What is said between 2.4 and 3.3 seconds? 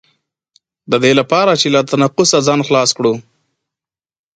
ځان خلاص کړو.